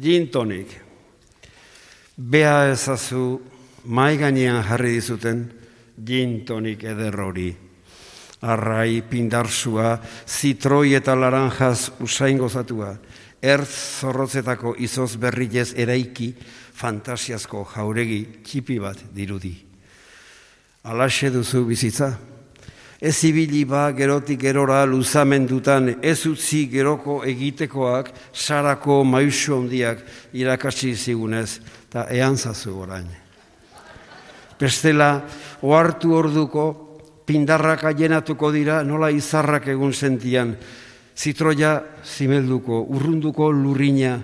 [0.00, 0.70] Gin tonik.
[2.16, 3.26] Bea ezazu
[3.92, 5.42] mai gainean jarri dizuten
[6.00, 7.50] gin tonik ederrori.
[8.40, 9.90] Arrai, pindarsua,
[10.24, 12.94] zitroi eta laranjaz usain gozatua,
[13.42, 16.30] ertz zorrotzetako izoz berriez eraiki
[16.72, 19.71] fantasiazko jauregi txipi bat dirudi.
[20.82, 22.18] Alaxe duzu bizitza?
[23.02, 30.04] ez ibili ba gerotik gerora luzamendutan ez utzi geroko egitekoak sarako maisu handiak
[30.38, 31.58] irakatsi zigunez
[31.88, 33.08] eta ean zazu orain.
[34.60, 35.24] Bestela,
[35.66, 36.66] ohartu orduko
[37.26, 40.54] pindarrak aienatuko dira nola izarrak egun sentian,
[41.18, 44.20] zitroia zimelduko, urrunduko lurrina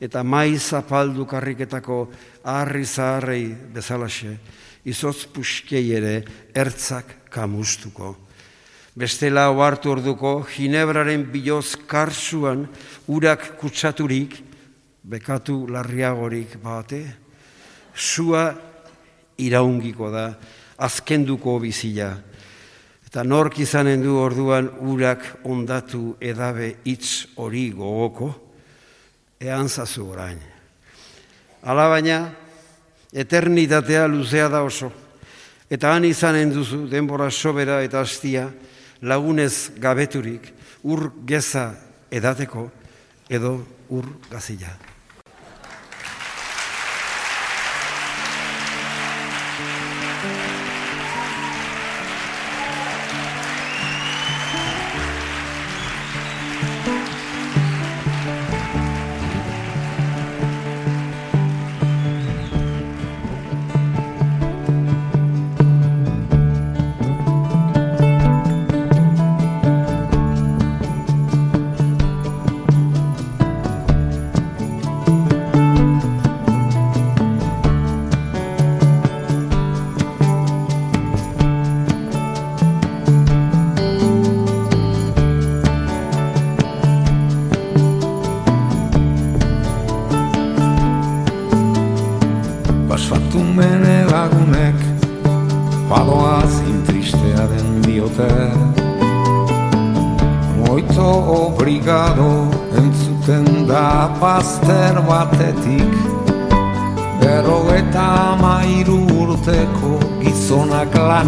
[0.00, 2.04] eta maiz apaldu karriketako
[2.46, 4.36] harri zaharrei bezalaxe,
[4.84, 6.22] izotz puskei ere
[6.54, 8.14] ertzak kamustuko.
[8.96, 12.66] Bestela oartu orduko, Ginebraren biloz karsuan
[13.08, 14.34] urak kutsaturik,
[15.02, 17.04] bekatu larriagorik bate,
[17.94, 18.50] sua
[19.38, 20.26] iraungiko da,
[20.80, 22.10] azkenduko bizila.
[23.06, 28.30] Eta nork izanen du orduan urak ondatu edabe hitz hori gogoko,
[29.40, 30.38] ean zazu orain.
[31.62, 32.30] Alabaina,
[33.12, 34.90] eternitatea luzea da oso.
[35.70, 38.48] Eta han izanen duzu denbora sobera eta hastia
[39.02, 40.52] lagunez gabeturik
[40.82, 41.70] ur geza
[42.10, 42.70] edateko
[43.30, 44.89] edo ur gazila.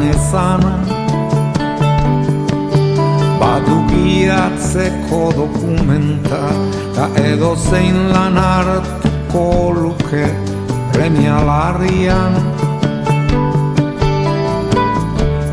[0.02, 0.62] Nezan
[3.40, 6.42] Badugiatzeko dokumenta
[6.94, 9.46] Ta edo zein lan hartuko
[9.82, 10.26] luke
[10.92, 12.34] Premia larrian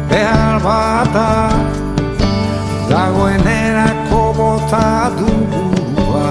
[0.09, 1.29] Behar bata
[2.89, 3.49] Dagoen
[4.39, 6.29] bota dugua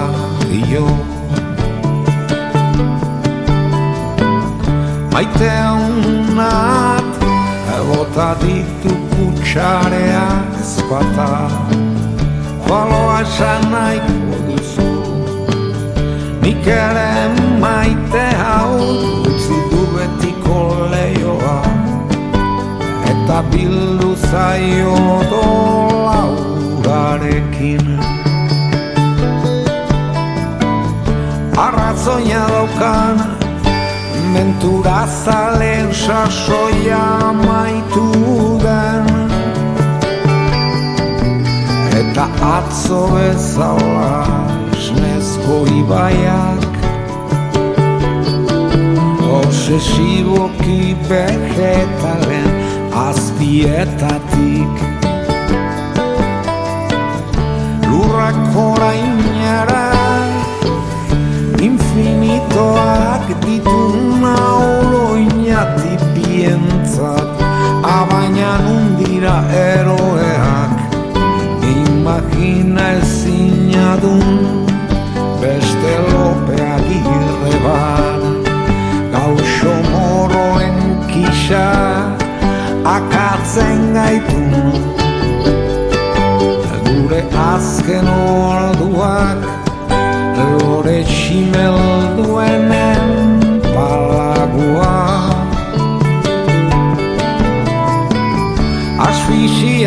[0.49, 0.87] Io.
[5.13, 6.98] Maite honat
[7.89, 10.27] bota ditu kutsarea
[10.61, 11.49] ezpata
[12.67, 14.89] Baloa esan nahiko duzu
[16.41, 17.13] Nik ere
[17.63, 18.77] maite hau
[19.29, 20.59] utzi du betiko
[20.93, 21.57] leioa
[23.13, 24.95] Eta bildu zaio
[25.33, 26.21] dola
[26.77, 27.85] urarekin
[31.65, 33.39] Arrazoia daukan
[34.33, 37.78] mentura zalen sasoia maitu
[38.63, 39.05] den
[41.99, 42.25] Eta
[42.55, 44.11] atzo bezala
[44.73, 46.65] esnezko ibaiak
[49.39, 52.49] Obsesiboki vegetalen
[53.07, 54.85] azpietatik
[57.87, 59.85] Lurrak orainara
[61.69, 67.38] Infinitoak dituna oloinati pientzat
[68.39, 70.71] Abaina nundira eroeak
[71.61, 74.67] Imagina ezinadun
[75.41, 78.21] beste lopea girre bat
[79.11, 80.77] Gauxo moroen
[81.11, 81.67] kisa
[82.95, 84.41] akatzen gaitu
[86.85, 87.21] Gure
[87.51, 89.39] azken orduak
[90.39, 91.79] lore tximel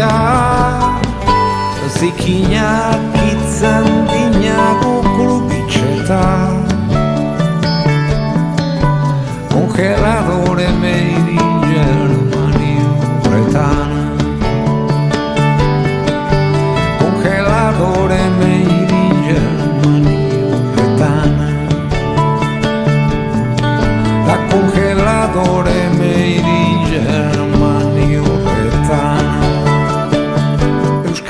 [0.02, 6.24] Asfixia zikinak itzen dinago klubitxeta
[9.52, 10.21] Congeladore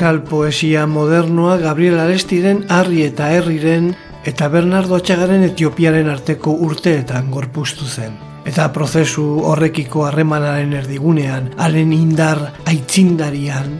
[0.03, 3.85] Euskal poesia modernoa Gabriel Arestiren Harri eta Herriren
[4.27, 8.17] eta Bernardo Atxagaren Etiopiaren arteko urteetan gorpuztu zen.
[8.43, 13.77] Eta prozesu horrekiko harremanaren erdigunean, haren indar aitzindarian,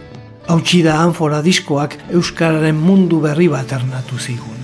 [0.47, 4.61] hautsi da anfora diskoak Euskararen mundu berri bat ernatu zigun.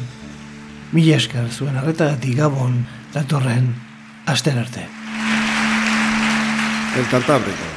[0.93, 3.67] Mila esker zuen arretagatik gabon datorren
[4.31, 4.85] aster arte.
[6.95, 7.67] El Cantábrico.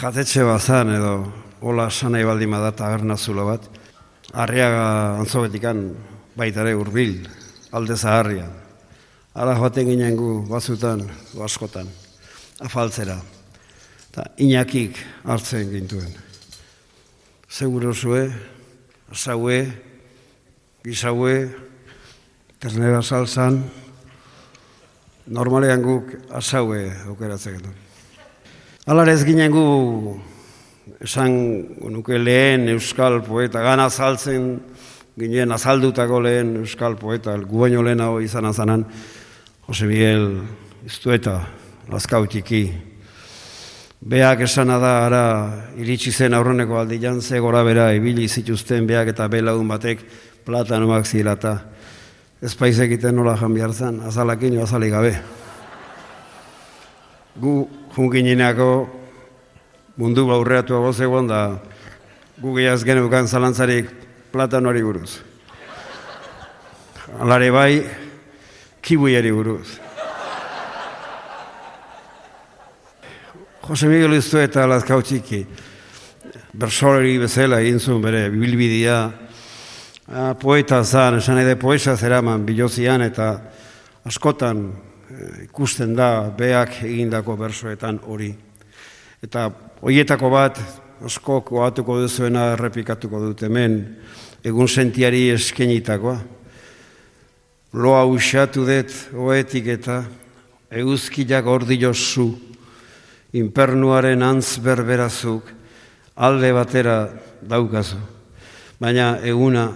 [0.00, 1.12] Jatetxe bazan edo
[1.60, 3.62] hola sanai baldin bada taberna zulo bat.
[4.32, 5.94] Arriaga antzobetikan
[6.36, 7.26] baita ere hurbil
[7.72, 8.52] alde zaharrian.
[9.34, 11.02] Ara joaten ginen gu bazutan,
[11.34, 11.88] gu askotan,
[12.60, 13.18] afaltzera.
[14.10, 16.14] Eta inakik hartzen gintuen.
[17.48, 18.28] Seguro zue,
[19.10, 19.58] asaue,
[20.84, 21.36] gisaue,
[22.60, 23.62] ternera salzan,
[25.26, 27.78] normalean guk asaue aukeratzen genuen.
[28.88, 29.64] Alar ez ginen gu
[31.00, 31.32] esan
[31.90, 34.58] nuke lehen euskal poeta, gana azaltzen
[35.18, 38.84] ginen azaldutako lehen euskal poeta, gu baino lehen hau izan azanan,
[39.68, 40.40] Jose Miguel
[40.86, 41.40] Iztueta,
[41.90, 42.62] Lazkautiki.
[44.00, 45.22] Beak esana da, ara,
[45.76, 50.04] iritsi zen aurreneko aldian, ze gora bera, ibili zituzten beak eta belagun batek
[50.46, 51.58] platanoak zilata.
[52.40, 55.16] Ez paiz egiten nola jan behar zen, azalakin azalik gabe.
[57.38, 57.56] Gu
[57.96, 58.70] junkininako
[59.98, 61.58] mundu baurreatu hau zegoen da
[62.38, 63.90] gu gehiaz geneukan zalantzarik
[64.30, 65.18] platanoari buruz.
[67.18, 67.82] Alare bai,
[68.80, 69.66] kibuiari buruz.
[73.68, 75.42] Jose Miguel Iztu eta Lazkau txiki,
[76.54, 79.00] bersolari bezala egin zuen bere bibilbidia,
[80.08, 83.32] ah, poeta zan, esan edo poesa zeraman bilozian eta
[84.08, 84.68] askotan
[85.10, 88.36] eh, ikusten da beak egindako bersoetan hori.
[89.18, 89.48] Eta
[89.82, 90.58] hoietako bat,
[91.02, 93.80] asko koatuko duzuena errepikatuko dut hemen,
[94.46, 96.20] egun sentiari eskenitakoa.
[97.74, 100.04] Loa usatu dut oetik eta
[100.70, 102.28] eguzkilak ordi josu,
[103.34, 105.50] inpernuaren antz berberazuk,
[106.14, 106.96] alde batera
[107.42, 107.98] daukazu.
[108.78, 109.72] Baina eguna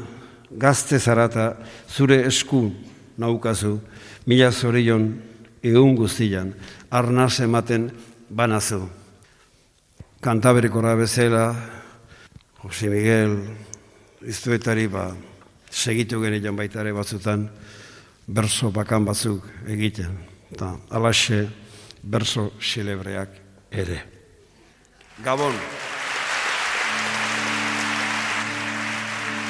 [0.54, 1.56] gazte zarata
[1.90, 2.68] zure esku
[3.18, 3.80] naukazu,
[4.26, 5.10] mila zorion
[5.62, 6.54] egun guztian,
[6.90, 7.90] arnaz ematen
[8.30, 9.01] banazu.
[10.22, 11.52] Kantaberikora bezala,
[12.62, 13.32] Jose Miguel,
[14.22, 15.08] iztuetari ba,
[15.66, 17.48] segitu genitan baita ere batzutan,
[18.28, 20.14] berso bakan batzuk egiten.
[20.54, 21.40] Eta alaxe
[22.06, 23.34] berso xilebreak
[23.72, 23.98] ere.
[25.26, 25.58] Gabon.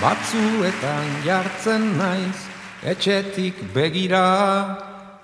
[0.00, 2.48] Batzuetan jartzen naiz,
[2.80, 4.24] etxetik begira,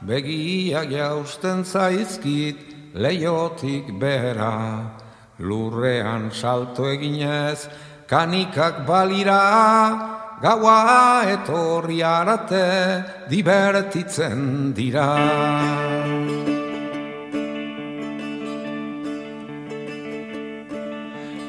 [0.05, 5.07] begiak jausten zaizkit, leiotik bera.
[5.39, 7.68] Lurrean salto eginez,
[8.09, 9.39] kanikak balira,
[10.43, 15.14] gaua etorri arate divertitzen dira.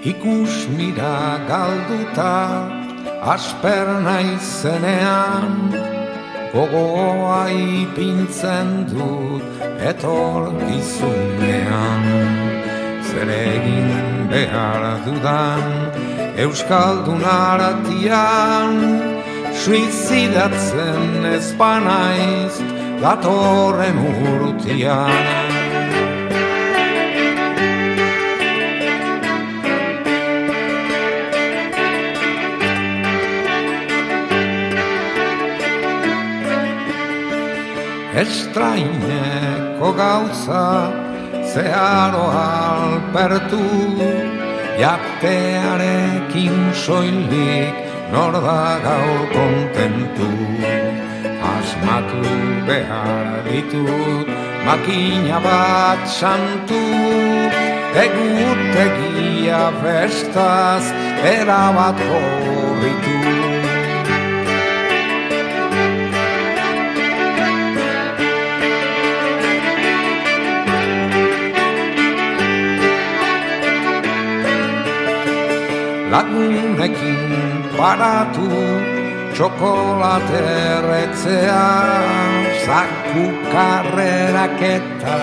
[0.06, 2.36] Ikus mira galduta
[3.34, 5.74] asper naizenean
[6.54, 9.44] gogoa ipintzen dut
[9.92, 10.54] etor
[13.20, 15.64] zer egin behar dudan
[16.40, 18.76] Euskaldun aratian
[19.62, 22.62] Suizidatzen ezpanaiz
[23.02, 24.00] Datorren
[24.32, 25.12] urtian
[38.24, 41.09] Estraineko gauza
[41.54, 43.64] Zeharo alpertu
[44.82, 47.74] Jatearekin soilik
[48.12, 50.30] nor da gaur kontentu.
[51.56, 52.22] Asmatu
[52.68, 54.30] behar ditut
[54.68, 56.84] makina bat santu
[58.06, 60.86] Egutegia festaz
[61.34, 63.39] erabat horritu
[76.12, 77.22] lagunekin
[77.78, 78.50] paratu
[79.34, 81.66] txokolate erretzea
[82.66, 85.20] zaku karrerak eta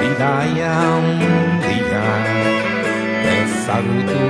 [0.00, 2.36] bidaia hundiak
[3.38, 4.28] ezagutu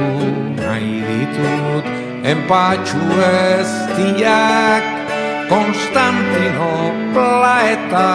[0.61, 1.85] nahi ditut
[2.35, 4.85] empatxu ez diak
[5.51, 6.75] Konstantino
[7.15, 8.11] plaeta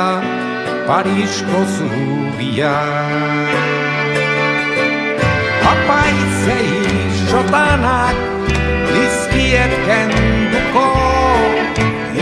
[0.88, 3.51] Parisko zubiak
[5.73, 6.74] Apaizei
[7.36, 8.15] sotanak
[8.93, 10.88] Lizkiet kenduko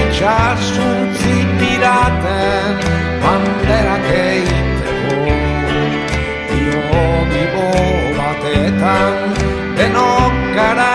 [0.02, 2.74] Itxasuntzi piraten
[3.22, 5.14] Banderak eiteko
[6.50, 7.70] Dio bibo
[8.18, 9.16] batetan
[9.78, 10.94] Denok gara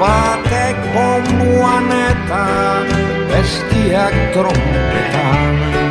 [0.00, 2.44] batek bombuan eta
[3.32, 5.85] bestiak trompetan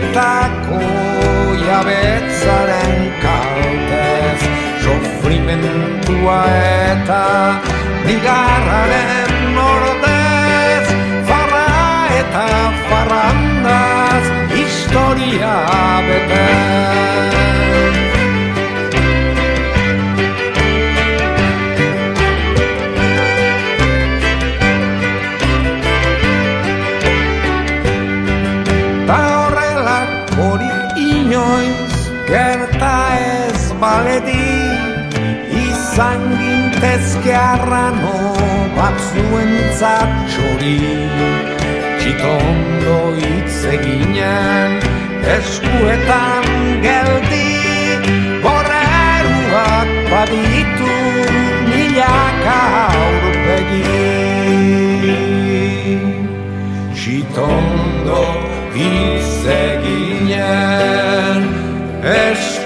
[0.00, 0.80] guzietako
[1.66, 4.40] jabetzaren kaltez
[4.84, 6.40] sofrimentua
[6.92, 7.24] eta
[8.06, 10.86] bigarraren ordez
[11.28, 11.66] farra
[12.20, 12.46] eta
[12.88, 14.24] farrandaz
[14.56, 15.54] historia
[16.08, 17.69] betez
[37.30, 38.16] garrano
[38.76, 40.78] batzuen zatxori
[41.98, 44.78] Txitondo hitz eginen
[45.36, 46.46] eskuetan
[46.86, 47.50] geldi
[48.44, 50.94] Borreruak baditu
[51.68, 52.60] milaka
[53.00, 53.84] aurpegi.
[56.96, 58.24] Txitondo
[58.78, 61.46] hitz eginen
[62.14, 62.59] eskuetan